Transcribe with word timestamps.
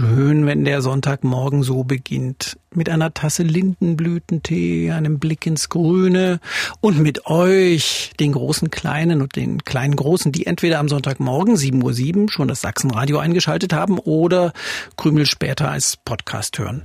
Schön, 0.00 0.46
wenn 0.46 0.64
der 0.64 0.80
Sonntagmorgen 0.80 1.62
so 1.62 1.84
beginnt. 1.84 2.56
Mit 2.74 2.88
einer 2.88 3.12
Tasse 3.12 3.42
Lindenblütentee, 3.42 4.92
einem 4.92 5.18
Blick 5.18 5.44
ins 5.44 5.68
Grüne 5.68 6.40
und 6.80 6.98
mit 7.00 7.26
euch, 7.26 8.12
den 8.18 8.32
großen 8.32 8.70
Kleinen 8.70 9.20
und 9.20 9.36
den 9.36 9.62
kleinen 9.62 9.96
Großen, 9.96 10.32
die 10.32 10.46
entweder 10.46 10.78
am 10.78 10.88
Sonntagmorgen 10.88 11.54
7.07 11.54 12.16
Uhr 12.16 12.30
schon 12.30 12.48
das 12.48 12.62
Sachsenradio 12.62 13.18
eingeschaltet 13.18 13.74
haben 13.74 13.98
oder 13.98 14.54
Krümel 14.96 15.26
später 15.26 15.70
als 15.70 15.98
Podcast 15.98 16.58
hören. 16.58 16.84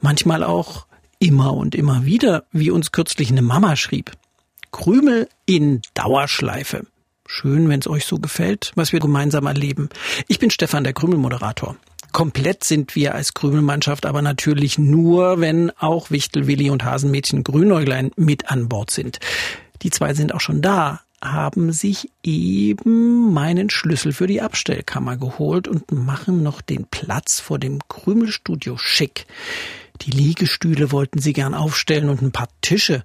Manchmal 0.00 0.42
auch 0.42 0.86
immer 1.20 1.54
und 1.54 1.76
immer 1.76 2.04
wieder, 2.04 2.46
wie 2.50 2.72
uns 2.72 2.90
kürzlich 2.90 3.30
eine 3.30 3.42
Mama 3.42 3.76
schrieb. 3.76 4.10
Krümel 4.72 5.28
in 5.46 5.82
Dauerschleife. 5.94 6.84
Schön, 7.28 7.68
wenn 7.68 7.78
es 7.78 7.86
euch 7.86 8.06
so 8.06 8.16
gefällt, 8.16 8.72
was 8.74 8.92
wir 8.92 8.98
gemeinsam 8.98 9.46
erleben. 9.46 9.88
Ich 10.26 10.40
bin 10.40 10.50
Stefan, 10.50 10.82
der 10.82 10.94
Krümel-Moderator. 10.94 11.76
Komplett 12.12 12.64
sind 12.64 12.96
wir 12.96 13.14
als 13.14 13.34
Krümelmannschaft 13.34 14.06
aber 14.06 14.22
natürlich 14.22 14.78
nur, 14.78 15.40
wenn 15.40 15.70
auch 15.78 16.10
Wichtel, 16.10 16.46
Willi 16.46 16.70
und 16.70 16.84
Hasenmädchen 16.84 17.44
Grünäuglein 17.44 18.10
mit 18.16 18.50
an 18.50 18.68
Bord 18.68 18.90
sind. 18.90 19.20
Die 19.82 19.90
zwei 19.90 20.14
sind 20.14 20.34
auch 20.34 20.40
schon 20.40 20.60
da, 20.60 21.00
haben 21.22 21.72
sich 21.72 22.10
eben 22.22 23.32
meinen 23.32 23.70
Schlüssel 23.70 24.12
für 24.12 24.26
die 24.26 24.40
Abstellkammer 24.40 25.16
geholt 25.16 25.68
und 25.68 25.92
machen 25.92 26.42
noch 26.42 26.60
den 26.60 26.86
Platz 26.86 27.40
vor 27.40 27.58
dem 27.58 27.78
Krümelstudio 27.88 28.76
schick. 28.76 29.26
Die 30.02 30.10
Liegestühle 30.10 30.92
wollten 30.92 31.20
sie 31.20 31.34
gern 31.34 31.54
aufstellen 31.54 32.08
und 32.08 32.22
ein 32.22 32.32
paar 32.32 32.48
Tische. 32.62 33.04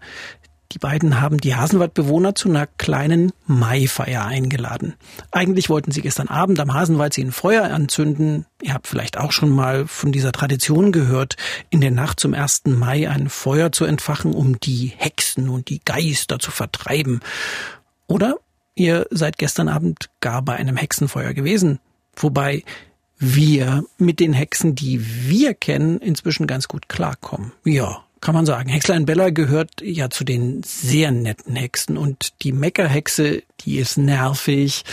Die 0.72 0.80
beiden 0.80 1.22
haben 1.22 1.40
die 1.40 1.56
Hasenwaldbewohner 1.56 2.36
zu 2.36 2.50
einer 2.50 2.68
kleinen 2.68 3.32
Maifeier 3.48 4.26
eingeladen. 4.26 4.96
Eigentlich 5.32 5.70
wollten 5.70 5.92
sie 5.92 6.02
gestern 6.02 6.28
Abend 6.28 6.60
am 6.60 6.74
Hasenwald 6.74 7.18
ein 7.18 7.32
Feuer 7.32 7.66
anzünden. 7.66 8.46
Ihr 8.62 8.74
habt 8.74 8.88
vielleicht 8.88 9.18
auch 9.18 9.32
schon 9.32 9.50
mal 9.50 9.88
von 9.88 10.12
dieser 10.12 10.32
Tradition 10.32 10.92
gehört, 10.92 11.38
in 11.70 11.82
der 11.82 11.92
Nacht 11.92 12.20
zum 12.20 12.34
1. 12.34 12.64
Mai 12.66 13.10
ein 13.10 13.30
Feuer 13.30 13.72
zu 13.72 13.86
entfachen, 13.86 14.34
um 14.34 14.60
die 14.60 14.92
Hexen 14.98 15.50
und 15.50 15.70
die 15.70 15.82
Geister 15.86 16.40
zu 16.40 16.52
vertreiben. 16.52 17.22
Oder 18.08 18.36
ihr 18.74 19.08
seid 19.12 19.38
gestern 19.38 19.70
Abend 19.70 20.10
gar 20.20 20.42
bei 20.42 20.56
einem 20.56 20.78
Hexenfeuer 20.78 21.34
gewesen. 21.34 21.80
Wobei 22.16 22.64
wir 23.18 23.86
mit 23.98 24.20
den 24.20 24.34
Hexen, 24.34 24.76
die 24.76 25.30
wir 25.30 25.54
kennen, 25.54 26.00
inzwischen 26.00 26.48
ganz 26.48 26.68
gut 26.68 26.90
klarkommen. 26.90 27.54
Ja, 27.64 28.05
kann 28.26 28.34
man 28.34 28.48
sagen. 28.48 28.70
Hexlein 28.70 29.06
Bella 29.06 29.30
gehört 29.30 29.82
ja 29.84 30.10
zu 30.10 30.24
den 30.24 30.64
sehr 30.64 31.12
netten 31.12 31.56
Hexen 31.56 31.96
und 31.96 32.34
die 32.42 32.54
Meckerhexe, 32.54 33.44
die 33.62 33.78
ist 33.78 34.00
nervig, 34.00 34.84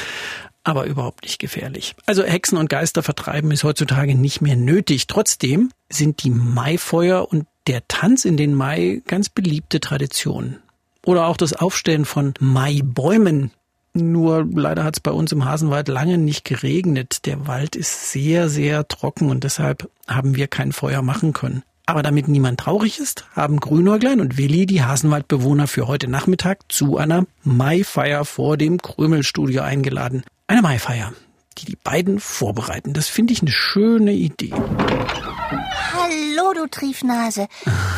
aber 0.64 0.84
überhaupt 0.84 1.24
nicht 1.24 1.39
gefährlich. 1.39 1.94
Also 2.05 2.24
Hexen 2.24 2.58
und 2.58 2.69
Geister 2.69 3.02
vertreiben 3.02 3.50
ist 3.50 3.64
heutzutage 3.64 4.14
nicht 4.14 4.42
mehr 4.42 4.56
nötig. 4.56 5.06
Trotzdem 5.06 5.70
sind 5.89 6.22
die 6.24 6.30
Maifeuer 6.30 7.27
und 7.27 7.47
der 7.69 7.89
Tanz 7.89 8.27
in 8.27 8.36
den 8.36 8.55
Mai 8.55 9.00
ganz 9.06 9.30
beliebte 9.30 9.80
Traditionen. 9.80 10.58
Oder 11.06 11.27
auch 11.27 11.39
das 11.39 11.55
Aufstellen 11.55 12.05
von 12.05 12.34
Maibäumen. 12.39 13.50
Nur 13.94 14.46
leider 14.52 14.84
hat 14.84 14.96
es 14.96 15.00
bei 15.00 15.11
uns 15.11 15.33
im 15.33 15.46
Hasenwald 15.46 15.89
lange 15.89 16.19
nicht 16.19 16.44
geregnet. 16.44 17.24
Der 17.24 17.46
Wald 17.46 17.77
ist 17.77 18.12
sehr, 18.12 18.50
sehr 18.50 18.86
trocken 18.89 19.30
und 19.30 19.42
deshalb 19.42 19.89
haben 20.06 20.36
wir 20.36 20.48
kein 20.48 20.73
Feuer 20.73 21.01
machen 21.01 21.33
können. 21.33 21.62
Aber 21.87 22.03
damit 22.03 22.29
niemand 22.29 22.61
traurig 22.61 23.01
ist, 23.01 23.25
haben 23.35 23.59
Grünäuglein 23.59 24.20
und 24.20 24.39
Willi 24.39 24.67
die 24.67 24.85
Hasenwaldbewohner 24.85 25.67
für 25.67 25.89
heute 25.89 26.09
Nachmittag 26.09 26.61
zu 26.69 26.97
einer 26.97 27.27
Maifeier 27.43 28.25
vor 28.25 28.57
dem 28.57 28.81
Krümelstudio 28.81 29.63
eingeladen. 29.63 30.23
Eine 30.47 30.63
Maifeier, 30.63 31.13
die 31.59 31.65
die 31.65 31.77
beiden 31.77 32.20
vorbereiten. 32.20 32.93
Das 32.93 33.09
finde 33.09 33.33
ich 33.33 33.43
eine 33.43 33.51
schöne 33.51 34.13
Idee. 34.13 34.53
Hallo, 34.53 36.53
du 36.55 36.69
Triefnase. 36.70 37.48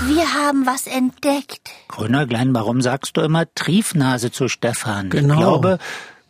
Wir 0.07 0.33
haben 0.33 0.65
was 0.65 0.87
entdeckt. 0.87 1.71
Grünäuglein, 1.89 2.55
warum 2.55 2.81
sagst 2.81 3.19
du 3.19 3.21
immer 3.21 3.45
Triefnase 3.55 4.31
zu 4.31 4.49
Stefan? 4.49 5.11
Genau. 5.11 5.35
Ich 5.35 5.41
glaube, 5.41 5.79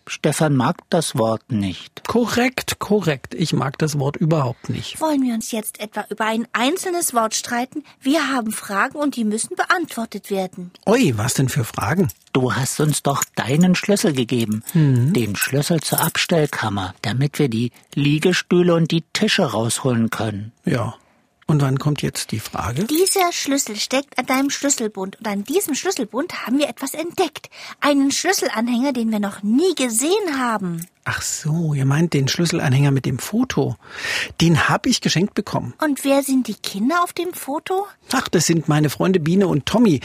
Stefan 0.07 0.55
mag 0.55 0.77
das 0.91 1.17
Wort 1.17 1.51
nicht. 1.51 2.07
Korrekt, 2.07 2.79
korrekt. 2.79 3.35
Ich 3.35 3.53
mag 3.53 3.79
das 3.79 3.99
Wort 3.99 4.17
überhaupt 4.17 4.69
nicht. 4.69 5.01
Wollen 5.01 5.23
wir 5.23 5.35
uns 5.35 5.51
jetzt 5.51 5.81
etwa 5.81 6.05
über 6.11 6.27
ein 6.27 6.47
einzelnes 6.53 7.15
Wort 7.15 7.35
streiten? 7.35 7.85
Wir 8.01 8.29
haben 8.31 8.53
Fragen 8.53 8.99
und 8.99 9.17
die 9.17 9.25
müssen 9.25 9.57
beantwortet 9.57 10.31
werden. 10.31 10.71
Ui, 10.87 11.17
was 11.17 11.35
denn 11.35 11.49
für 11.49 11.65
Fragen? 11.65 12.09
Du 12.33 12.53
hast 12.55 12.81
uns 12.81 13.03
doch 13.03 13.25
deinen 13.37 13.75
Schlüssel 13.75 14.13
gegeben. 14.13 14.63
Den 14.75 15.37
Schlüssel 15.37 15.81
zur 15.81 16.01
Abstellkammer, 16.01 16.95
damit 17.03 17.39
wir 17.39 17.49
die 17.49 17.73
Liegestühle 17.95 18.75
und 18.75 18.91
die 18.91 19.05
Tische 19.13 19.45
rausholen 19.45 20.11
können. 20.11 20.53
Ja. 20.65 20.95
Und 21.47 21.61
wann 21.61 21.79
kommt 21.79 22.01
jetzt 22.03 22.33
die 22.33 22.41
Frage? 22.41 22.85
Dieser 22.85 23.33
Schlüssel 23.33 23.77
steckt 23.77 24.19
an 24.19 24.27
deinem 24.27 24.51
Schlüsselbund 24.51 25.17
und 25.17 25.27
an 25.27 25.45
diesem 25.45 25.75
Schlüsselbund 25.75 26.47
haben 26.47 26.59
wir 26.59 26.69
etwas 26.69 26.95
entdeckt. 26.95 27.51
Einen 27.81 28.11
Schlüsselanhänger, 28.11 28.93
den 28.93 29.11
wir 29.11 29.21
noch 29.21 29.43
nie 29.43 29.75
gesehen 29.75 30.39
haben. 30.39 30.87
Ach 31.05 31.21
so, 31.21 31.75
ihr 31.75 31.85
meint 31.85 32.15
den 32.15 32.29
Schlüsselanhänger 32.29 32.91
mit 32.91 33.05
dem 33.05 33.19
Foto. 33.19 33.77
Den 34.41 34.71
hab 34.71 34.87
ich 34.87 35.03
geschenkt 35.03 35.35
bekommen. 35.35 35.75
Und 35.83 36.03
wer 36.03 36.23
sind 36.23 36.49
die 36.49 36.55
Kinder 36.55 37.03
auf 37.03 37.13
dem 37.13 37.35
Foto? 37.35 37.87
Ach, 38.13 38.29
das 38.29 38.47
sind 38.47 38.69
meine 38.69 38.89
Freunde 38.89 39.21
Biene 39.21 39.47
und 39.47 39.67
Tommy. 39.67 40.01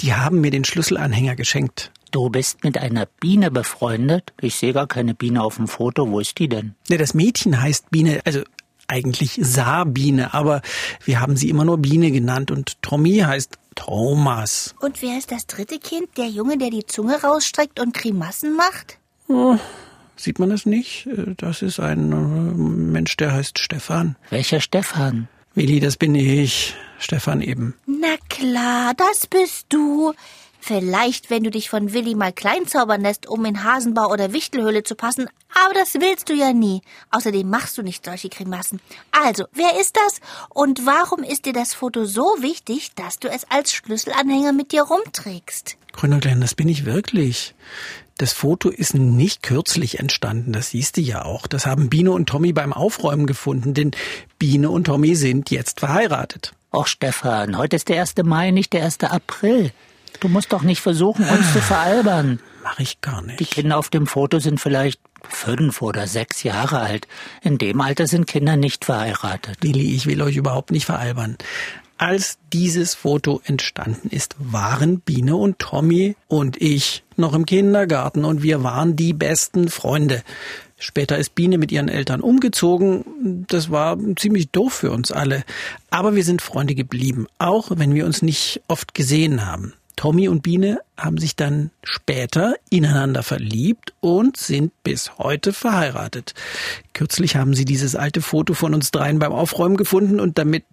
Die 0.00 0.14
haben 0.14 0.40
mir 0.40 0.52
den 0.52 0.64
Schlüsselanhänger 0.64 1.34
geschenkt. 1.34 1.90
Du 2.12 2.30
bist 2.30 2.62
mit 2.62 2.78
einer 2.78 3.06
Biene 3.06 3.50
befreundet? 3.50 4.32
Ich 4.40 4.54
sehe 4.54 4.72
gar 4.72 4.86
keine 4.86 5.14
Biene 5.14 5.42
auf 5.42 5.56
dem 5.56 5.66
Foto. 5.66 6.08
Wo 6.08 6.20
ist 6.20 6.38
die 6.38 6.48
denn? 6.48 6.76
Ne, 6.88 6.96
das 6.96 7.12
Mädchen 7.12 7.60
heißt 7.60 7.90
Biene, 7.90 8.20
also 8.24 8.42
eigentlich 8.88 9.38
Saarbiene, 9.40 10.34
aber 10.34 10.62
wir 11.04 11.20
haben 11.20 11.36
sie 11.36 11.48
immer 11.50 11.64
nur 11.64 11.78
Biene 11.78 12.10
genannt 12.10 12.50
und 12.50 12.80
Tommy 12.82 13.18
heißt 13.18 13.56
Thomas. 13.74 14.74
Und 14.80 15.02
wer 15.02 15.18
ist 15.18 15.32
das 15.32 15.46
dritte 15.46 15.78
Kind? 15.78 16.08
Der 16.16 16.26
Junge, 16.28 16.58
der 16.58 16.70
die 16.70 16.86
Zunge 16.86 17.20
rausstreckt 17.22 17.80
und 17.80 17.94
Grimassen 17.94 18.56
macht? 18.56 18.98
Sieht 20.16 20.38
man 20.38 20.50
das 20.50 20.64
nicht? 20.66 21.06
Äh, 21.06 21.34
Das 21.36 21.62
ist 21.62 21.80
ein 21.80 22.12
äh, 22.12 22.14
Mensch, 22.16 23.16
der 23.16 23.32
heißt 23.32 23.58
Stefan. 23.58 24.16
Welcher 24.30 24.60
Stefan? 24.60 25.28
Willi, 25.54 25.80
das 25.80 25.96
bin 25.96 26.14
ich. 26.14 26.74
Stefan 26.98 27.40
eben. 27.40 27.74
Na 27.86 28.14
klar, 28.28 28.92
das 28.96 29.26
bist 29.26 29.66
du. 29.68 30.12
Vielleicht, 30.66 31.28
wenn 31.28 31.44
du 31.44 31.50
dich 31.50 31.68
von 31.68 31.92
Willi 31.92 32.14
mal 32.14 32.32
kleinzaubern 32.32 33.02
lässt, 33.02 33.28
um 33.28 33.44
in 33.44 33.64
Hasenbau 33.64 34.10
oder 34.10 34.32
Wichtelhöhle 34.32 34.82
zu 34.82 34.94
passen, 34.94 35.28
aber 35.62 35.74
das 35.74 35.92
willst 35.92 36.30
du 36.30 36.32
ja 36.32 36.54
nie. 36.54 36.80
Außerdem 37.10 37.46
machst 37.46 37.76
du 37.76 37.82
nicht 37.82 38.02
solche 38.02 38.30
Grimassen. 38.30 38.80
Also, 39.12 39.44
wer 39.52 39.78
ist 39.78 39.94
das? 39.94 40.22
Und 40.48 40.86
warum 40.86 41.22
ist 41.22 41.44
dir 41.44 41.52
das 41.52 41.74
Foto 41.74 42.06
so 42.06 42.22
wichtig, 42.40 42.92
dass 42.94 43.18
du 43.18 43.28
es 43.28 43.44
als 43.50 43.74
Schlüsselanhänger 43.74 44.54
mit 44.54 44.72
dir 44.72 44.84
rumträgst? 44.84 45.76
Grünerklein, 45.92 46.40
das 46.40 46.54
bin 46.54 46.70
ich 46.70 46.86
wirklich. 46.86 47.54
Das 48.16 48.32
Foto 48.32 48.70
ist 48.70 48.94
nicht 48.94 49.42
kürzlich 49.42 49.98
entstanden, 49.98 50.54
das 50.54 50.70
siehst 50.70 50.96
du 50.96 51.02
ja 51.02 51.26
auch. 51.26 51.46
Das 51.46 51.66
haben 51.66 51.90
Biene 51.90 52.12
und 52.12 52.26
Tommy 52.26 52.54
beim 52.54 52.72
Aufräumen 52.72 53.26
gefunden, 53.26 53.74
denn 53.74 53.90
Biene 54.38 54.70
und 54.70 54.84
Tommy 54.84 55.14
sind 55.14 55.50
jetzt 55.50 55.80
verheiratet. 55.80 56.54
Och, 56.72 56.86
Stefan, 56.86 57.58
heute 57.58 57.76
ist 57.76 57.90
der 57.90 58.00
1. 58.00 58.14
Mai, 58.22 58.50
nicht 58.50 58.72
der 58.72 58.84
1. 58.84 59.00
April. 59.02 59.70
Du 60.20 60.28
musst 60.28 60.52
doch 60.52 60.62
nicht 60.62 60.80
versuchen, 60.80 61.28
uns 61.28 61.52
zu 61.52 61.60
veralbern. 61.60 62.40
Mach 62.62 62.78
ich 62.78 63.00
gar 63.00 63.20
Die 63.22 63.32
nicht. 63.32 63.50
Kinder 63.50 63.76
auf 63.76 63.90
dem 63.90 64.06
Foto 64.06 64.38
sind 64.38 64.58
vielleicht 64.58 65.00
fünf 65.28 65.82
oder 65.82 66.06
sechs 66.06 66.42
Jahre 66.42 66.80
alt. 66.80 67.06
In 67.42 67.58
dem 67.58 67.80
Alter 67.80 68.06
sind 68.06 68.26
Kinder 68.26 68.56
nicht 68.56 68.84
verheiratet. 68.84 69.58
Willi, 69.60 69.94
ich 69.94 70.06
will 70.06 70.22
euch 70.22 70.36
überhaupt 70.36 70.70
nicht 70.70 70.86
veralbern. 70.86 71.36
Als 71.96 72.38
dieses 72.52 72.94
Foto 72.94 73.40
entstanden 73.44 74.08
ist, 74.08 74.34
waren 74.38 75.00
Biene 75.00 75.36
und 75.36 75.58
Tommy 75.58 76.16
und 76.26 76.60
ich 76.60 77.04
noch 77.16 77.34
im 77.34 77.46
Kindergarten 77.46 78.24
und 78.24 78.42
wir 78.42 78.64
waren 78.64 78.96
die 78.96 79.12
besten 79.12 79.68
Freunde. 79.68 80.22
Später 80.76 81.18
ist 81.18 81.34
Biene 81.34 81.56
mit 81.56 81.70
ihren 81.70 81.88
Eltern 81.88 82.20
umgezogen. 82.20 83.46
Das 83.48 83.70
war 83.70 83.96
ziemlich 84.16 84.50
doof 84.50 84.72
für 84.72 84.90
uns 84.90 85.12
alle. 85.12 85.44
Aber 85.88 86.16
wir 86.16 86.24
sind 86.24 86.42
Freunde 86.42 86.74
geblieben, 86.74 87.26
auch 87.38 87.70
wenn 87.70 87.94
wir 87.94 88.06
uns 88.06 88.22
nicht 88.22 88.62
oft 88.68 88.92
gesehen 88.94 89.46
haben. 89.46 89.72
Tommy 89.96 90.28
und 90.28 90.42
Biene 90.42 90.80
haben 90.96 91.18
sich 91.18 91.36
dann 91.36 91.70
später 91.82 92.56
ineinander 92.70 93.22
verliebt 93.22 93.94
und 94.00 94.36
sind 94.36 94.72
bis 94.82 95.18
heute 95.18 95.52
verheiratet. 95.52 96.34
Kürzlich 96.92 97.36
haben 97.36 97.54
sie 97.54 97.64
dieses 97.64 97.96
alte 97.96 98.20
Foto 98.20 98.54
von 98.54 98.74
uns 98.74 98.90
dreien 98.90 99.18
beim 99.18 99.32
Aufräumen 99.32 99.76
gefunden 99.76 100.20
und 100.20 100.38
damit 100.38 100.64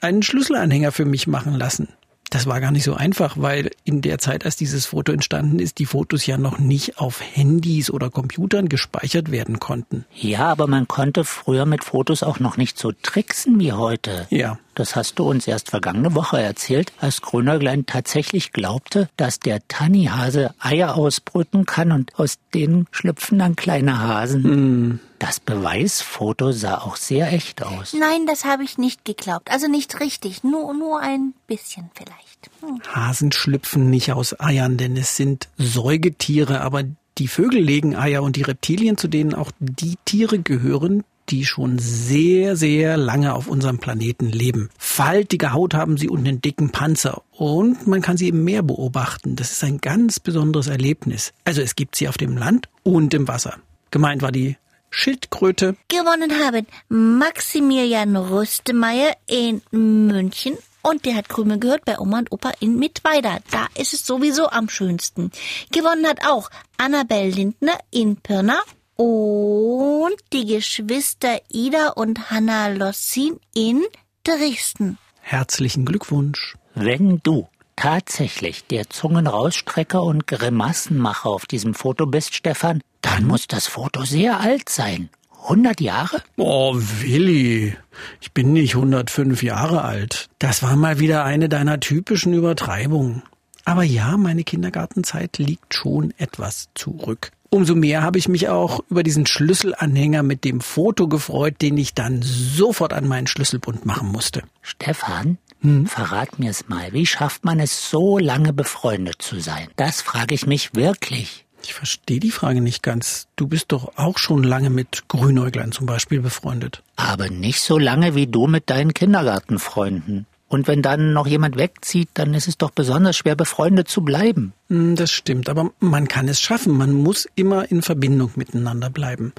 einen 0.00 0.22
Schlüsselanhänger 0.22 0.92
für 0.92 1.04
mich 1.04 1.26
machen 1.26 1.54
lassen. 1.54 1.88
Das 2.30 2.46
war 2.46 2.60
gar 2.60 2.70
nicht 2.70 2.84
so 2.84 2.94
einfach, 2.94 3.36
weil 3.38 3.70
in 3.84 4.02
der 4.02 4.18
Zeit, 4.18 4.44
als 4.44 4.56
dieses 4.56 4.86
Foto 4.86 5.12
entstanden 5.12 5.58
ist, 5.58 5.78
die 5.78 5.86
Fotos 5.86 6.26
ja 6.26 6.36
noch 6.36 6.58
nicht 6.58 6.98
auf 6.98 7.20
Handys 7.20 7.90
oder 7.90 8.10
Computern 8.10 8.68
gespeichert 8.68 9.30
werden 9.30 9.58
konnten. 9.58 10.04
Ja, 10.14 10.46
aber 10.46 10.66
man 10.66 10.88
konnte 10.88 11.24
früher 11.24 11.64
mit 11.64 11.84
Fotos 11.84 12.22
auch 12.22 12.38
noch 12.38 12.56
nicht 12.56 12.78
so 12.78 12.92
tricksen 12.92 13.58
wie 13.60 13.72
heute. 13.72 14.26
Ja. 14.30 14.58
Das 14.74 14.94
hast 14.94 15.18
du 15.18 15.28
uns 15.28 15.48
erst 15.48 15.70
vergangene 15.70 16.14
Woche 16.14 16.40
erzählt, 16.40 16.92
als 17.00 17.20
Grünäuglein 17.20 17.86
tatsächlich 17.86 18.52
glaubte, 18.52 19.08
dass 19.16 19.40
der 19.40 19.66
Tannihase 19.66 20.54
Eier 20.60 20.96
ausbrüten 20.96 21.66
kann 21.66 21.90
und 21.90 22.16
aus 22.16 22.38
denen 22.54 22.86
schlüpfen 22.92 23.38
dann 23.38 23.56
kleine 23.56 23.98
Hasen. 24.00 24.44
Hm. 24.44 25.00
Das 25.18 25.40
Beweisfoto 25.40 26.52
sah 26.52 26.78
auch 26.78 26.96
sehr 26.96 27.32
echt 27.32 27.62
aus. 27.62 27.92
Nein, 27.92 28.26
das 28.26 28.44
habe 28.44 28.62
ich 28.62 28.78
nicht 28.78 29.04
geglaubt. 29.04 29.50
Also 29.50 29.66
nicht 29.66 29.98
richtig, 30.00 30.44
nur, 30.44 30.72
nur 30.74 31.00
ein 31.00 31.34
bisschen 31.46 31.90
vielleicht. 31.94 32.50
Hm. 32.60 32.80
Hasen 32.94 33.32
schlüpfen 33.32 33.90
nicht 33.90 34.12
aus 34.12 34.38
Eiern, 34.38 34.76
denn 34.76 34.96
es 34.96 35.16
sind 35.16 35.48
Säugetiere, 35.58 36.60
aber 36.60 36.84
die 37.18 37.28
Vögel 37.28 37.60
legen 37.60 37.96
Eier 37.96 38.22
und 38.22 38.36
die 38.36 38.42
Reptilien, 38.42 38.96
zu 38.96 39.08
denen 39.08 39.34
auch 39.34 39.50
die 39.58 39.96
Tiere 40.04 40.38
gehören, 40.38 41.02
die 41.30 41.44
schon 41.44 41.78
sehr, 41.78 42.56
sehr 42.56 42.96
lange 42.96 43.34
auf 43.34 43.48
unserem 43.48 43.78
Planeten 43.78 44.30
leben. 44.30 44.70
Faltige 44.78 45.52
Haut 45.52 45.74
haben 45.74 45.98
sie 45.98 46.08
und 46.08 46.20
einen 46.20 46.40
dicken 46.40 46.70
Panzer. 46.70 47.22
Und 47.32 47.86
man 47.86 48.02
kann 48.02 48.16
sie 48.16 48.28
im 48.28 48.44
Meer 48.44 48.62
beobachten. 48.62 49.36
Das 49.36 49.50
ist 49.50 49.64
ein 49.64 49.78
ganz 49.78 50.20
besonderes 50.20 50.68
Erlebnis. 50.68 51.32
Also 51.44 51.60
es 51.60 51.76
gibt 51.76 51.96
sie 51.96 52.08
auf 52.08 52.16
dem 52.16 52.36
Land 52.36 52.68
und 52.82 53.12
im 53.14 53.28
Wasser. 53.28 53.56
Gemeint 53.90 54.22
war 54.22 54.32
die 54.32 54.56
Schildkröte. 54.90 55.76
Gewonnen 55.88 56.44
haben 56.44 56.66
Maximilian 56.88 58.16
Rüstemeyer 58.16 59.16
in 59.26 59.62
München 59.70 60.56
und 60.82 61.04
der 61.04 61.16
hat 61.16 61.28
Krümel 61.28 61.58
gehört 61.58 61.84
bei 61.84 61.98
Oma 61.98 62.18
und 62.18 62.32
Opa 62.32 62.52
in 62.60 62.78
Mittweida. 62.78 63.38
Da 63.50 63.66
ist 63.74 63.92
es 63.92 64.06
sowieso 64.06 64.48
am 64.48 64.68
schönsten. 64.68 65.30
Gewonnen 65.72 66.06
hat 66.06 66.24
auch 66.26 66.50
Annabel 66.76 67.30
Lindner 67.30 67.78
in 67.90 68.16
Pirna 68.16 68.60
und 68.96 70.16
die 70.32 70.46
Geschwister 70.46 71.40
Ida 71.50 71.88
und 71.90 72.30
Hanna 72.30 72.68
Lossin 72.68 73.38
in 73.54 73.84
Dresden. 74.24 74.98
Herzlichen 75.20 75.84
Glückwunsch. 75.84 76.56
Wenn 76.74 77.20
du 77.22 77.48
tatsächlich 77.76 78.66
der 78.66 78.90
Zungenrausstrecker 78.90 80.02
und 80.02 80.26
Grimassenmacher 80.26 81.28
auf 81.28 81.46
diesem 81.46 81.74
Foto 81.74 82.06
bist, 82.06 82.34
Stefan, 82.34 82.80
dann 83.00 83.24
muss 83.24 83.46
das 83.46 83.66
Foto 83.66 84.04
sehr 84.04 84.40
alt 84.40 84.68
sein. 84.68 85.10
100 85.42 85.80
Jahre? 85.80 86.22
Oh, 86.36 86.74
Willi, 86.76 87.74
ich 88.20 88.32
bin 88.32 88.52
nicht 88.52 88.74
105 88.74 89.42
Jahre 89.42 89.82
alt. 89.82 90.28
Das 90.38 90.62
war 90.62 90.76
mal 90.76 90.98
wieder 90.98 91.24
eine 91.24 91.48
deiner 91.48 91.80
typischen 91.80 92.34
Übertreibungen. 92.34 93.22
Aber 93.64 93.82
ja, 93.82 94.16
meine 94.16 94.44
Kindergartenzeit 94.44 95.38
liegt 95.38 95.74
schon 95.74 96.12
etwas 96.18 96.68
zurück. 96.74 97.30
Umso 97.50 97.74
mehr 97.74 98.02
habe 98.02 98.18
ich 98.18 98.28
mich 98.28 98.48
auch 98.48 98.80
über 98.90 99.02
diesen 99.02 99.24
Schlüsselanhänger 99.26 100.22
mit 100.22 100.44
dem 100.44 100.60
Foto 100.60 101.08
gefreut, 101.08 101.56
den 101.62 101.78
ich 101.78 101.94
dann 101.94 102.20
sofort 102.22 102.92
an 102.92 103.08
meinen 103.08 103.26
Schlüsselbund 103.26 103.86
machen 103.86 104.08
musste. 104.08 104.42
Stefan, 104.60 105.38
hm? 105.60 105.86
verrat 105.86 106.38
mir's 106.38 106.68
mal, 106.68 106.92
wie 106.92 107.06
schafft 107.06 107.44
man 107.44 107.58
es, 107.58 107.90
so 107.90 108.18
lange 108.18 108.52
befreundet 108.52 109.22
zu 109.22 109.40
sein? 109.40 109.68
Das 109.76 110.02
frage 110.02 110.34
ich 110.34 110.46
mich 110.46 110.74
wirklich. 110.74 111.46
Ich 111.68 111.74
verstehe 111.74 112.18
die 112.18 112.30
Frage 112.30 112.62
nicht 112.62 112.82
ganz. 112.82 113.28
Du 113.36 113.46
bist 113.46 113.72
doch 113.72 113.92
auch 113.98 114.16
schon 114.16 114.42
lange 114.42 114.70
mit 114.70 115.04
Grünäuglein 115.08 115.70
zum 115.70 115.84
Beispiel 115.84 116.22
befreundet. 116.22 116.82
Aber 116.96 117.28
nicht 117.28 117.60
so 117.60 117.76
lange 117.76 118.14
wie 118.14 118.26
du 118.26 118.46
mit 118.46 118.70
deinen 118.70 118.94
Kindergartenfreunden. 118.94 120.24
Und 120.48 120.66
wenn 120.66 120.80
dann 120.80 121.12
noch 121.12 121.26
jemand 121.26 121.58
wegzieht, 121.58 122.08
dann 122.14 122.32
ist 122.32 122.48
es 122.48 122.56
doch 122.56 122.70
besonders 122.70 123.18
schwer, 123.18 123.36
befreundet 123.36 123.86
zu 123.86 124.00
bleiben. 124.00 124.54
Hm, 124.68 124.96
das 124.96 125.10
stimmt, 125.10 125.50
aber 125.50 125.70
man 125.78 126.08
kann 126.08 126.26
es 126.26 126.40
schaffen. 126.40 126.74
Man 126.74 126.94
muss 126.94 127.28
immer 127.34 127.70
in 127.70 127.82
Verbindung 127.82 128.30
miteinander 128.36 128.88
bleiben. 128.88 129.34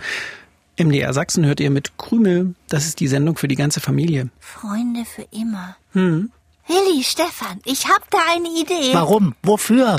MDR 0.78 1.16
Sachsen 1.16 1.48
hört 1.48 1.60
ihr 1.60 1.72
mit 1.72 1.98
Krümel. 1.98 2.54
Das 2.68 2.86
ist 2.86 3.00
die 3.00 3.08
Sendung 3.08 3.38
für 3.38 3.48
die 3.48 3.56
ganze 3.56 3.80
Familie. 3.80 4.30
Freunde 4.40 5.04
für 5.04 5.26
immer. 5.32 5.78
Hm. 5.94 6.32
Willi, 6.68 7.04
Stefan, 7.04 7.60
ich 7.66 7.88
hab 7.88 8.08
da 8.12 8.20
eine 8.36 8.50
Idee. 8.50 8.94
Warum? 8.94 9.34
Wofür? 9.42 9.98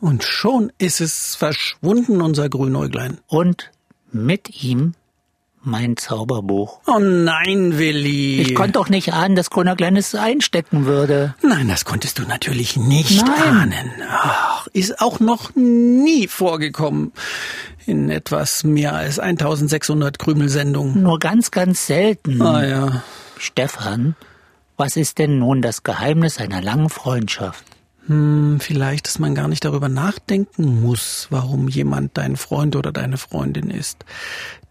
Und 0.00 0.24
schon 0.24 0.72
ist 0.78 1.00
es 1.00 1.34
verschwunden, 1.34 2.20
unser 2.20 2.48
Grünäuglein. 2.48 3.18
Und 3.26 3.70
mit 4.12 4.62
ihm 4.62 4.94
mein 5.62 5.96
Zauberbuch. 5.96 6.80
Oh 6.86 6.98
nein, 6.98 7.78
Willi. 7.78 8.40
Ich 8.40 8.54
konnte 8.54 8.72
doch 8.72 8.88
nicht 8.88 9.12
ahnen, 9.12 9.36
dass 9.36 9.50
Grünäuglein 9.50 9.96
es 9.96 10.14
einstecken 10.14 10.86
würde. 10.86 11.34
Nein, 11.42 11.68
das 11.68 11.84
konntest 11.84 12.18
du 12.18 12.22
natürlich 12.22 12.76
nicht 12.76 13.24
Nein. 13.26 13.42
ahnen. 13.42 13.90
Ach, 14.10 14.66
ist 14.68 15.00
auch 15.00 15.20
noch 15.20 15.54
nie 15.54 16.28
vorgekommen 16.28 17.12
in 17.86 18.08
etwas 18.08 18.64
mehr 18.64 18.94
als 18.94 19.18
1600 19.18 20.18
Krümelsendungen. 20.18 21.02
Nur 21.02 21.18
ganz, 21.18 21.50
ganz 21.50 21.86
selten. 21.86 22.40
Ah 22.40 22.64
ja. 22.66 23.02
Stefan, 23.36 24.16
was 24.76 24.96
ist 24.96 25.18
denn 25.18 25.38
nun 25.38 25.60
das 25.60 25.82
Geheimnis 25.82 26.38
einer 26.38 26.62
langen 26.62 26.88
Freundschaft? 26.88 27.64
Hm, 28.10 28.58
vielleicht, 28.58 29.06
dass 29.06 29.20
man 29.20 29.36
gar 29.36 29.46
nicht 29.46 29.64
darüber 29.64 29.88
nachdenken 29.88 30.82
muss, 30.82 31.28
warum 31.30 31.68
jemand 31.68 32.18
dein 32.18 32.36
Freund 32.36 32.74
oder 32.74 32.90
deine 32.90 33.18
Freundin 33.18 33.70
ist. 33.70 34.04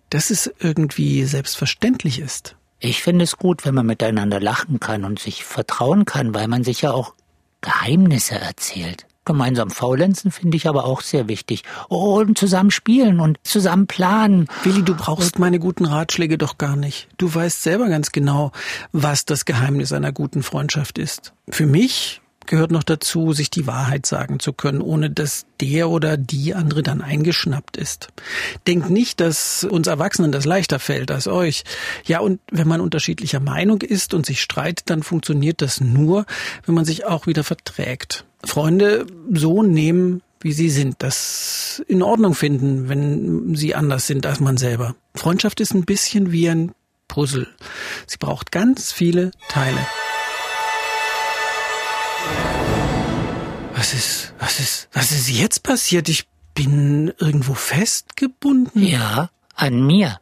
Dass 0.10 0.30
es 0.30 0.54
irgendwie 0.60 1.24
selbstverständlich 1.24 2.20
ist. 2.20 2.58
Ich 2.80 3.02
finde 3.02 3.24
es 3.24 3.38
gut, 3.38 3.64
wenn 3.64 3.76
man 3.76 3.86
miteinander 3.86 4.42
lachen 4.42 4.82
kann 4.82 5.06
und 5.06 5.20
sich 5.20 5.46
vertrauen 5.46 6.04
kann, 6.04 6.34
weil 6.34 6.50
man 6.50 6.66
sich 6.66 6.82
ja 6.82 6.92
auch 6.92 7.14
Geheimnisse 7.62 8.36
erzählt. 8.36 9.06
Gemeinsam 9.24 9.70
faulenzen 9.70 10.32
finde 10.32 10.58
ich 10.58 10.68
aber 10.68 10.84
auch 10.84 11.00
sehr 11.00 11.30
wichtig. 11.30 11.64
Und 11.88 12.38
zusammen 12.38 12.72
spielen 12.72 13.22
und 13.22 13.38
zusammen 13.44 13.88
planen. 13.88 14.48
Willi, 14.64 14.84
du 14.84 14.96
brauchst 14.96 15.40
meine 15.40 15.60
guten 15.60 15.86
Ratschläge 15.86 16.38
doch 16.38 16.58
gar 16.58 16.76
nicht. 16.76 17.08
Du 17.18 17.34
weißt 17.34 17.64
selber 17.64 17.88
ganz 17.88 18.12
genau, 18.12 18.52
was 18.92 19.24
das 19.24 19.46
Geheimnis 19.46 19.94
einer 19.94 20.12
guten 20.12 20.44
Freundschaft 20.44 20.98
ist. 20.98 21.32
Für 21.50 21.66
mich 21.66 22.22
gehört 22.50 22.72
noch 22.72 22.84
dazu, 22.84 23.32
sich 23.32 23.50
die 23.50 23.68
Wahrheit 23.68 24.06
sagen 24.06 24.40
zu 24.40 24.52
können, 24.52 24.82
ohne 24.82 25.10
dass 25.10 25.46
der 25.62 25.90
oder 25.90 26.18
die 26.18 26.54
andere 26.54 26.84
dann 26.84 27.02
eingeschnappt 27.02 27.78
ist. 27.78 28.10
Denkt 28.68 28.90
nicht, 28.90 29.22
dass 29.22 29.64
uns 29.64 29.88
Erwachsenen 29.88 30.32
das 30.32 30.46
leichter 30.46 30.80
fällt 30.80 31.12
als 31.12 31.28
euch. 31.28 31.64
Ja, 32.06 32.20
und 32.20 32.42
wenn 32.52 32.68
man 32.68 32.82
unterschiedlicher 32.82 33.40
Meinung 33.40 33.82
ist 33.82 34.14
und 34.14 34.26
sich 34.26 34.42
streitet, 34.42 34.90
dann 34.90 35.04
funktioniert 35.04 35.62
das 35.62 35.80
nur, 35.80 36.26
wenn 36.66 36.76
man 36.76 36.86
sich 36.86 37.06
auch 37.06 37.28
wieder 37.28 37.44
verträgt. 37.44 38.26
Freunde 38.44 39.06
so 39.32 39.64
nehmen, 39.64 40.22
wie 40.42 40.54
sie 40.54 40.70
sind, 40.70 40.96
das 41.00 41.84
in 41.88 42.02
Ordnung 42.02 42.34
finden, 42.34 42.90
wenn 42.90 43.56
sie 43.56 43.76
anders 43.76 44.08
sind 44.08 44.26
als 44.26 44.40
man 44.40 44.58
selber. 44.58 44.96
Freundschaft 45.14 45.60
ist 45.60 45.74
ein 45.74 45.86
bisschen 45.86 46.32
wie 46.32 46.50
ein 46.50 46.72
Puzzle. 47.08 47.48
Sie 48.08 48.18
braucht 48.18 48.52
ganz 48.52 48.92
viele 48.92 49.32
Teile. 49.50 49.80
Was 53.80 53.94
ist, 53.94 54.34
was 54.40 54.60
ist, 54.60 54.90
was 54.92 55.12
ist 55.14 55.30
jetzt 55.30 55.64
passiert? 55.64 56.10
Ich 56.10 56.28
bin 56.54 57.14
irgendwo 57.18 57.54
festgebunden. 57.54 58.84
Ja, 58.86 59.30
an 59.56 59.86
mir. 59.88 60.20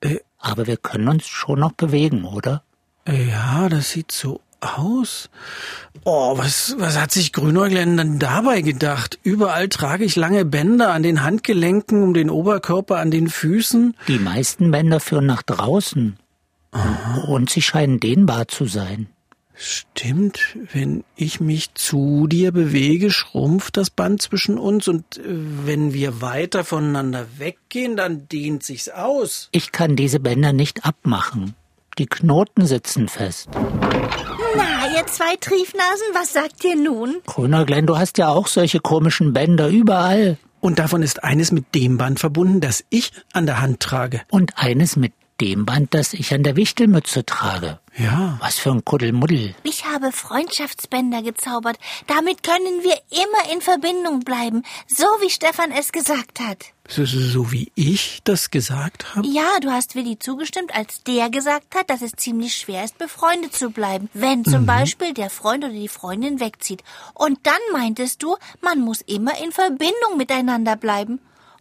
Äh. 0.00 0.16
Aber 0.40 0.66
wir 0.66 0.76
können 0.76 1.06
uns 1.06 1.28
schon 1.28 1.60
noch 1.60 1.70
bewegen, 1.70 2.24
oder? 2.24 2.64
Ja, 3.06 3.68
das 3.68 3.90
sieht 3.90 4.10
so 4.10 4.40
aus. 4.60 5.30
Oh, 6.02 6.36
was, 6.36 6.74
was 6.80 6.98
hat 6.98 7.12
sich 7.12 7.32
Grünäuglein 7.32 7.96
dann 7.96 8.18
dabei 8.18 8.60
gedacht? 8.62 9.20
Überall 9.22 9.68
trage 9.68 10.04
ich 10.04 10.16
lange 10.16 10.44
Bänder 10.44 10.90
an 10.92 11.04
den 11.04 11.22
Handgelenken, 11.22 12.02
um 12.02 12.12
den 12.12 12.28
Oberkörper, 12.28 12.96
an 12.96 13.12
den 13.12 13.28
Füßen. 13.28 13.96
Die 14.08 14.18
meisten 14.18 14.72
Bänder 14.72 14.98
führen 14.98 15.26
nach 15.26 15.44
draußen. 15.44 16.18
Und 17.28 17.50
sie 17.50 17.62
scheinen 17.62 18.00
dehnbar 18.00 18.48
zu 18.48 18.66
sein. 18.66 19.06
Stimmt, 19.58 20.58
wenn 20.74 21.02
ich 21.16 21.40
mich 21.40 21.72
zu 21.72 22.26
dir 22.26 22.52
bewege, 22.52 23.10
schrumpft 23.10 23.78
das 23.78 23.88
Band 23.88 24.20
zwischen 24.20 24.58
uns 24.58 24.86
und 24.86 25.16
äh, 25.16 25.22
wenn 25.24 25.94
wir 25.94 26.20
weiter 26.20 26.62
voneinander 26.62 27.26
weggehen, 27.38 27.96
dann 27.96 28.28
dehnt 28.28 28.62
sich's 28.62 28.90
aus. 28.90 29.48
Ich 29.52 29.72
kann 29.72 29.96
diese 29.96 30.20
Bänder 30.20 30.52
nicht 30.52 30.84
abmachen. 30.84 31.54
Die 31.98 32.06
Knoten 32.06 32.66
sitzen 32.66 33.08
fest. 33.08 33.48
Na, 33.54 34.94
ihr 34.94 35.06
zwei 35.06 35.36
Triefnasen, 35.40 36.06
was 36.12 36.34
sagt 36.34 36.62
ihr 36.62 36.76
nun? 36.76 37.16
Grünäuglein, 37.24 37.86
du 37.86 37.96
hast 37.96 38.18
ja 38.18 38.28
auch 38.28 38.48
solche 38.48 38.80
komischen 38.80 39.32
Bänder 39.32 39.68
überall. 39.68 40.36
Und 40.60 40.78
davon 40.78 41.02
ist 41.02 41.24
eines 41.24 41.52
mit 41.52 41.74
dem 41.74 41.96
Band 41.96 42.20
verbunden, 42.20 42.60
das 42.60 42.84
ich 42.90 43.12
an 43.32 43.46
der 43.46 43.62
Hand 43.62 43.80
trage. 43.80 44.20
Und 44.30 44.52
eines 44.56 44.96
mit 44.96 45.12
dem 45.40 45.66
Band, 45.66 45.94
das 45.94 46.12
ich 46.12 46.32
an 46.32 46.42
der 46.42 46.56
Wichtelmütze 46.56 47.24
trage. 47.24 47.78
Ja. 47.96 48.36
Was 48.40 48.58
für 48.58 48.70
ein 48.70 48.84
Kuddelmuddel. 48.84 49.54
Ich 49.62 49.86
habe 49.86 50.12
Freundschaftsbänder 50.12 51.22
gezaubert. 51.22 51.78
Damit 52.06 52.42
können 52.42 52.82
wir 52.82 52.96
immer 53.10 53.52
in 53.52 53.60
Verbindung 53.60 54.20
bleiben, 54.20 54.62
so 54.86 55.04
wie 55.20 55.30
Stefan 55.30 55.70
es 55.70 55.92
gesagt 55.92 56.40
hat. 56.40 56.66
So, 56.88 57.04
so, 57.04 57.18
so 57.18 57.52
wie 57.52 57.72
ich 57.74 58.20
das 58.24 58.50
gesagt 58.50 59.14
habe? 59.14 59.26
Ja, 59.26 59.58
du 59.60 59.70
hast 59.70 59.94
Willi 59.94 60.18
zugestimmt, 60.18 60.74
als 60.74 61.02
der 61.02 61.30
gesagt 61.30 61.74
hat, 61.74 61.90
dass 61.90 62.02
es 62.02 62.12
ziemlich 62.12 62.54
schwer 62.54 62.84
ist, 62.84 62.98
befreundet 62.98 63.54
zu 63.54 63.70
bleiben, 63.70 64.08
wenn 64.12 64.44
zum 64.44 64.66
Beispiel 64.66 65.12
der 65.12 65.30
Freund 65.30 65.64
oder 65.64 65.72
die 65.72 65.88
Freundin 65.88 66.38
wegzieht. 66.38 66.84
Und 67.14 67.38
dann 67.42 67.54
meintest 67.72 68.22
du, 68.22 68.36
man 68.60 68.80
muss 68.80 69.00
immer 69.00 69.36
in 69.42 69.52
Verbindung 69.52 70.16
miteinander 70.16 70.76
bleiben. 70.76 71.18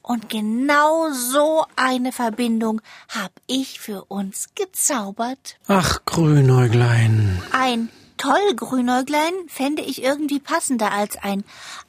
Und 0.07 0.29
genau 0.29 1.09
so 1.09 1.65
eine 1.75 2.11
Verbindung 2.11 2.79
hab 3.09 3.31
ich 3.47 3.79
für 3.79 4.05
uns 4.05 4.49
gezaubert. 4.53 5.57
Ach, 5.67 6.05
Grünäuglein. 6.05 7.41
Ein 7.51 7.89
toll 8.15 8.53
Grünäuglein 8.55 9.33
fände 9.47 9.81
ich 9.81 10.03
irgendwie 10.03 10.39
passender 10.39 10.91
als 10.91 11.17
ein 11.17 11.43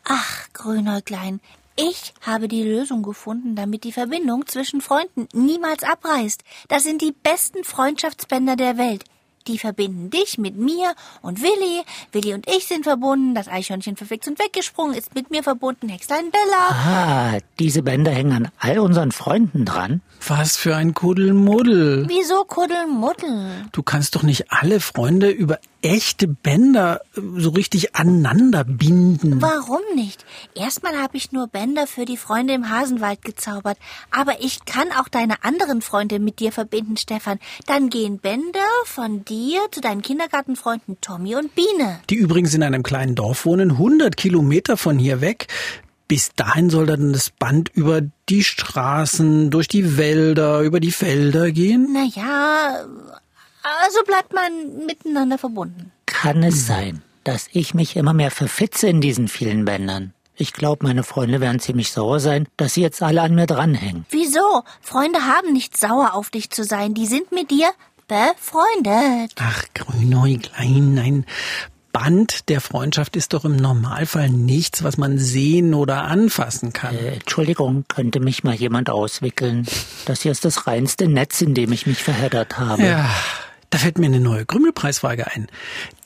Ach, 0.05 0.49
Grünäuglein. 0.55 1.41
Ich 1.77 2.15
habe 2.23 2.49
die 2.49 2.63
Lösung 2.63 3.03
gefunden, 3.03 3.55
damit 3.55 3.85
die 3.85 3.93
Verbindung 3.93 4.47
zwischen 4.47 4.81
Freunden 4.81 5.29
niemals 5.35 5.83
abreißt. 5.83 6.43
Das 6.69 6.85
sind 6.85 7.03
die 7.03 7.13
besten 7.13 7.65
Freundschaftsbänder 7.65 8.57
der 8.57 8.79
Welt. 8.79 9.05
Die 9.49 9.59
verbinden 9.59 10.11
dich 10.11 10.39
mit 10.39 10.57
mir 10.57 10.95
und 11.23 11.41
Willi. 11.41 11.83
Willi 12.13 12.35
und 12.35 12.49
ich 12.49 12.67
sind 12.67 12.85
verbunden. 12.85 13.35
Das 13.35 13.47
Eichhörnchen 13.49 13.97
verflixt 13.97 14.29
und 14.29 14.39
weggesprungen 14.39 14.97
ist 14.97 15.15
mit 15.15 15.31
mir 15.31 15.43
verbunden. 15.43 15.89
Hexlein 15.89 16.31
Bella. 16.31 16.69
Ah, 16.71 17.39
diese 17.59 17.83
Bänder 17.83 18.11
hängen 18.11 18.33
an 18.33 18.49
all 18.59 18.81
unseren 18.81 19.13
Freunden 19.13 19.65
dran. 19.65 20.01
Was 20.27 20.57
für 20.57 20.75
ein 20.75 20.95
Kuddelmuddel. 20.95 22.07
Wieso 22.09 22.45
Kuddelmuddel? 22.45 23.67
Du 23.73 23.83
kannst 23.83 24.17
doch 24.17 24.25
nicht 24.25 24.51
alle 24.51 24.81
Freunde 24.81 25.31
über 25.31 25.59
echte 25.87 26.29
Bänder 26.29 27.01
äh, 27.17 27.21
so 27.37 27.51
richtig 27.51 27.95
aneinander 27.97 28.65
binden. 28.65 29.41
Warum 29.41 29.81
nicht? 29.95 30.25
Erstmal 30.55 30.97
habe 31.01 31.17
ich 31.17 31.33
nur 31.33 31.47
Bänder 31.47 31.87
für 31.87 32.05
die 32.05 32.17
Freunde 32.17 32.55
im 32.55 32.71
Hasenwald 32.71 33.23
gezaubert. 33.23 33.79
Aber 34.11 34.41
ich 34.41 34.65
kann 34.65 34.89
auch 34.93 35.09
deine 35.09 35.45
anderen 35.45 35.83
Freunde 35.83 36.19
mit 36.19 36.41
dir 36.41 36.53
verbinden, 36.53 36.97
Stefan. 36.97 37.39
Dann 37.67 37.91
gehen 37.91 38.19
Bänder 38.19 38.61
von 38.85 39.25
dir 39.25 39.61
zu 39.71 39.81
deinen 39.81 40.03
Kindergartenfreunden 40.03 41.01
Tommy 41.01 41.37
und 41.37 41.55
Biene. 41.55 42.01
Die 42.11 42.17
übrigens 42.17 42.55
in 42.55 42.63
einem 42.63 42.83
kleinen 42.83 43.15
Dorf 43.15 43.45
wohnen, 43.45 43.73
100 43.73 44.17
Kilometer 44.17 44.77
von 44.77 44.99
hier 44.99 45.21
weg. 45.21 45.47
Bis 46.09 46.31
dahin 46.37 46.71
soll 46.71 46.87
dann 46.87 47.13
das 47.13 47.31
Band 47.31 47.71
über 47.75 48.01
die 48.29 48.45
Straßen, 48.45 49.51
durch 49.51 49.67
die 49.67 49.97
Wälder, 49.97 50.61
über 50.61 50.79
die 50.79 50.93
Felder 50.93 51.51
gehen. 51.51 51.93
Naja, 51.93 52.87
also 53.83 53.99
bleibt 54.07 54.33
man 54.33 54.87
miteinander 54.87 55.39
verbunden. 55.39 55.93
Kann 56.07 56.43
es 56.43 56.67
sein, 56.67 57.03
dass 57.25 57.49
ich 57.53 57.75
mich 57.75 57.97
immer 57.97 58.13
mehr 58.13 58.31
verfitze 58.31 58.89
in 58.89 59.01
diesen 59.01 59.29
vielen 59.29 59.65
Bändern? 59.65 60.13
Ich 60.39 60.53
glaube, 60.53 60.85
meine 60.85 61.03
Freunde 61.03 61.41
werden 61.41 61.61
ziemlich 61.61 61.91
sauer 61.93 62.21
sein, 62.21 62.47
dass 62.59 62.75
sie 62.75 62.83
jetzt 62.83 63.03
alle 63.03 63.23
an 63.23 63.35
mir 63.35 63.47
dranhängen. 63.47 64.05
Wieso? 64.11 64.63
Freunde 64.83 65.25
haben 65.25 65.53
nicht 65.53 65.77
sauer 65.77 66.15
auf 66.15 66.29
dich 66.31 66.51
zu 66.51 66.63
sein. 66.63 66.93
Die 66.93 67.07
sind 67.07 67.33
mit 67.33 67.51
dir 67.51 67.71
befreundet. 68.07 69.33
Ach, 69.37 69.65
Grünäuglein, 69.75 70.99
ein 70.99 71.27
Band 71.91 72.51
der 72.51 72.61
Freundschaft 72.61 73.17
ist 73.17 73.33
doch 73.33 73.47
im 73.47 73.57
Normalfall 73.57 74.29
nichts, 74.29 74.85
was 74.85 74.99
man 74.99 75.19
sehen 75.19 75.73
oder 75.73 76.05
anfassen 76.05 76.75
kann. 76.75 76.95
Äh, 76.95 77.15
Entschuldigung, 77.15 77.87
könnte 77.89 78.21
mich 78.21 78.45
mal 78.45 78.55
jemand 78.55 78.91
auswickeln? 78.91 79.67
Das 80.05 80.21
hier 80.21 80.33
ist 80.33 80.45
das 80.45 80.67
reinste 80.67 81.09
Netz, 81.09 81.41
in 81.41 81.55
dem 81.55 81.73
ich 81.73 81.87
mich 81.87 82.03
verheddert 82.03 82.59
habe. 82.59 82.83
Ja, 82.83 83.09
da 83.71 83.79
fällt 83.79 83.99
mir 83.99 84.07
eine 84.07 84.21
neue 84.21 84.47
Krümelpreisfrage 84.47 85.27
ein. 85.27 85.49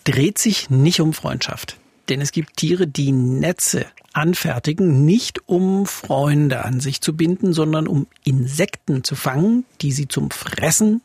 Dreht 0.04 0.38
sich 0.38 0.70
nicht 0.70 1.00
um 1.00 1.12
Freundschaft. 1.12 1.76
Denn 2.08 2.20
es 2.20 2.32
gibt 2.32 2.56
Tiere, 2.56 2.86
die 2.86 3.12
Netze 3.12 3.86
anfertigen, 4.12 5.04
nicht 5.04 5.48
um 5.48 5.86
Freunde 5.86 6.64
an 6.64 6.80
sich 6.80 7.00
zu 7.00 7.16
binden, 7.16 7.52
sondern 7.52 7.86
um 7.86 8.06
Insekten 8.24 9.04
zu 9.04 9.14
fangen, 9.14 9.64
die 9.80 9.92
sie 9.92 10.08
zum 10.08 10.30
Fressen 10.30 11.02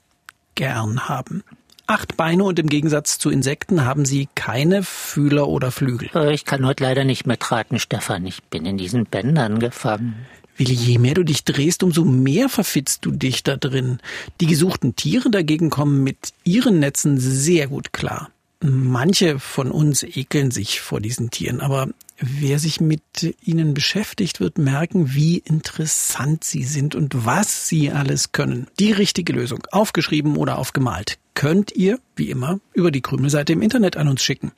gern 0.56 1.08
haben. 1.08 1.44
Acht 1.88 2.18
Beine 2.18 2.44
und 2.46 2.58
im 2.58 2.68
Gegensatz 2.68 3.20
zu 3.20 3.30
Insekten 3.30 3.86
haben 3.86 4.06
sie 4.06 4.28
keine 4.34 4.82
Fühler 4.82 5.48
oder 5.48 5.72
Flügel. 5.72 6.10
Ich 6.32 6.44
kann 6.44 6.66
heute 6.66 6.84
leider 6.84 7.04
nicht 7.04 7.28
mitraten, 7.28 7.78
Stefan. 7.78 8.26
Ich 8.26 8.42
bin 8.44 8.66
in 8.66 8.78
diesen 8.78 9.06
Bändern 9.06 9.60
gefangen. 9.60 10.26
Willi, 10.58 10.74
je 10.74 10.98
mehr 11.00 11.14
du 11.16 11.24
dich 11.24 11.44
drehst, 11.44 11.84
umso 11.84 12.06
mehr 12.06 12.50
verfitzt 12.50 13.06
du 13.06 13.12
dich 13.12 13.44
da 13.44 13.58
drin. 13.58 14.00
Die 14.40 14.48
gesuchten 14.48 14.96
Tiere 14.96 15.30
dagegen 15.30 15.70
kommen 15.70 16.04
mit 16.04 16.34
ihren 16.44 16.80
Netzen 16.80 17.20
sehr 17.20 17.68
gut 17.68 17.92
klar. 17.92 18.30
Manche 18.62 19.38
von 19.38 19.70
uns 19.70 20.04
ekeln 20.04 20.52
sich 20.52 20.80
vor 20.80 21.02
diesen 21.02 21.30
Tieren, 21.30 21.60
aber 21.60 21.90
wer 22.20 22.58
sich 22.58 22.80
mit 22.80 23.36
ihnen 23.44 23.74
beschäftigt, 23.74 24.40
wird 24.40 24.58
merken, 24.58 25.14
wie 25.14 25.38
interessant 25.40 26.44
sie 26.46 26.64
sind 26.64 26.96
und 26.96 27.26
was 27.26 27.68
sie 27.68 27.92
alles 27.92 28.32
können. 28.32 28.68
Die 28.80 28.94
richtige 28.94 29.34
Lösung, 29.34 29.68
aufgeschrieben 29.72 30.38
oder 30.38 30.58
aufgemalt, 30.58 31.20
könnt 31.34 31.74
ihr, 31.74 32.00
wie 32.16 32.30
immer, 32.30 32.60
über 32.74 32.92
die 32.92 33.02
Krümelseite 33.02 33.54
im 33.54 33.62
Internet 33.62 33.98
an 33.98 34.08
uns 34.08 34.24
schicken. 34.24 34.54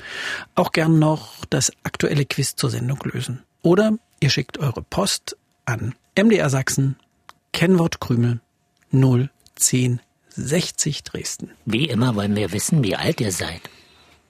Auch 0.54 0.72
gern 0.72 1.00
noch 1.00 1.44
das 1.50 1.72
aktuelle 1.84 2.25
Quiz 2.25 2.56
zur 2.56 2.70
Sendung 2.70 3.00
lösen. 3.04 3.42
Oder 3.63 3.98
ihr 4.20 4.30
schickt 4.30 4.60
eure 4.60 4.84
Post 4.84 5.36
an 5.67 5.93
MDR 6.17 6.50
Sachsen, 6.50 6.95
Kennwort 7.51 8.00
Krümel 8.00 8.39
01060 8.93 11.03
Dresden. 11.03 11.51
Wie 11.65 11.89
immer 11.89 12.15
wollen 12.15 12.38
wir 12.38 12.53
wissen, 12.53 12.86
wie 12.86 12.95
alt 12.95 13.19
ihr 13.19 13.33
seid. 13.33 13.59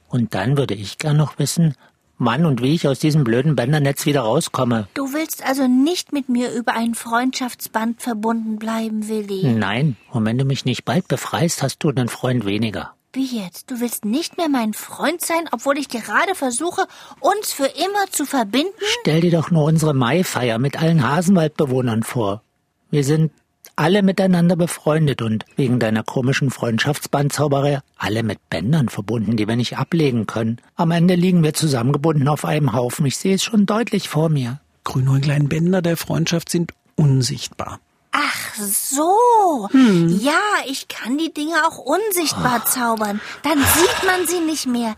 Und 0.10 0.34
dann 0.34 0.58
würde 0.58 0.74
ich 0.74 0.98
gern 0.98 1.18
noch 1.18 1.38
wissen, 1.38 1.76
wann 2.18 2.48
und 2.48 2.64
wie 2.64 2.74
ich 2.74 2.88
aus 2.88 2.98
diesem 2.98 3.24
blöden 3.24 3.56
Bändernetz 3.56 4.08
wieder 4.08 4.22
rauskomme. 4.22 4.88
Du 4.96 5.14
willst 5.14 5.46
also 5.46 5.68
nicht 5.68 6.12
mit 6.12 6.28
mir 6.28 6.52
über 6.52 6.74
ein 6.74 6.96
Freundschaftsband 6.96 8.02
verbunden 8.02 8.58
bleiben, 8.58 9.08
Willi? 9.08 9.54
Nein, 9.54 9.96
und 10.10 10.26
wenn 10.26 10.40
du 10.40 10.46
mich 10.46 10.66
nicht 10.66 10.86
bald 10.86 11.08
befreist, 11.08 11.62
hast 11.62 11.84
du 11.84 11.90
einen 11.90 12.10
Freund 12.10 12.46
weniger. 12.46 12.97
Wie 13.18 13.36
jetzt? 13.36 13.72
Du 13.72 13.80
willst 13.80 14.06
nicht 14.06 14.38
mehr 14.38 14.48
mein 14.48 14.76
Freund 14.76 15.22
sein, 15.22 15.50
obwohl 15.52 15.80
ich 15.80 15.90
gerade 15.90 16.36
versuche, 16.36 16.84
uns 17.20 17.52
für 17.52 17.66
immer 17.66 18.12
zu 18.12 18.28
verbinden? 18.28 18.70
Stell 19.02 19.22
dir 19.22 19.32
doch 19.32 19.50
nur 19.50 19.64
unsere 19.64 19.96
Maifeier 19.96 20.60
mit 20.60 20.80
allen 20.80 21.02
Hasenwaldbewohnern 21.02 22.04
vor. 22.04 22.44
Wir 22.92 23.04
sind 23.04 23.32
alle 23.76 24.04
miteinander 24.04 24.56
befreundet 24.56 25.24
und 25.24 25.46
wegen 25.56 25.80
deiner 25.80 26.04
komischen 26.04 26.52
Freundschaftsbandzauberei 26.52 27.80
alle 27.98 28.22
mit 28.22 28.52
Bändern 28.52 28.88
verbunden, 28.88 29.36
die 29.36 29.48
wir 29.48 29.56
nicht 29.56 29.80
ablegen 29.80 30.28
können. 30.28 30.62
Am 30.76 30.92
Ende 30.92 31.16
liegen 31.16 31.44
wir 31.44 31.56
zusammengebunden 31.56 32.28
auf 32.28 32.46
einem 32.46 32.74
Haufen. 32.74 33.08
Ich 33.08 33.18
sehe 33.18 33.34
es 33.34 33.44
schon 33.44 33.66
deutlich 33.66 34.10
vor 34.10 34.30
mir. 34.30 34.60
Grünäuglein 34.84 35.50
Bänder 35.50 35.82
der 35.82 35.98
Freundschaft 35.98 36.50
sind 36.50 36.72
unsichtbar. 36.96 37.80
Ach 38.20 38.56
so. 38.56 39.70
Ja, 39.74 40.42
ich 40.66 40.88
kann 40.88 41.20
die 41.20 41.32
Dinge 41.32 41.68
auch 41.68 41.78
unsichtbar 41.78 42.66
zaubern. 42.66 43.22
Dann 43.44 43.60
sieht 43.60 44.08
man 44.08 44.26
sie 44.26 44.40
nicht 44.40 44.66
mehr. 44.66 44.96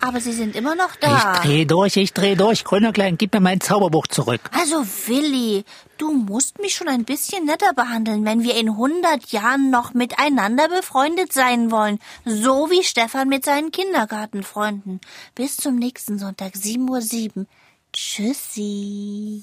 Aber 0.00 0.20
sie 0.20 0.32
sind 0.32 0.54
immer 0.54 0.74
noch 0.74 0.94
da. 0.96 1.32
Ich 1.34 1.40
dreh 1.40 1.64
durch, 1.64 1.96
ich 1.96 2.12
dreh 2.12 2.34
durch. 2.36 2.64
Grüner 2.64 2.92
Klein, 2.92 3.16
gib 3.16 3.32
mir 3.32 3.40
mein 3.40 3.60
Zauberbuch 3.60 4.06
zurück. 4.06 4.42
Also 4.52 4.86
Willi, 5.06 5.64
du 5.96 6.12
musst 6.12 6.60
mich 6.60 6.74
schon 6.74 6.88
ein 6.88 7.04
bisschen 7.04 7.46
netter 7.46 7.72
behandeln, 7.74 8.24
wenn 8.24 8.42
wir 8.42 8.54
in 8.54 8.68
100 8.68 9.32
Jahren 9.32 9.70
noch 9.70 9.94
miteinander 9.94 10.68
befreundet 10.68 11.32
sein 11.32 11.70
wollen. 11.70 11.98
So 12.24 12.70
wie 12.70 12.84
Stefan 12.84 13.28
mit 13.28 13.44
seinen 13.46 13.72
Kindergartenfreunden. 13.72 15.00
Bis 15.34 15.56
zum 15.56 15.76
nächsten 15.76 16.18
Sonntag, 16.18 16.52
7.07 16.54 17.36
Uhr. 17.38 17.46
Tschüssi. 17.92 19.42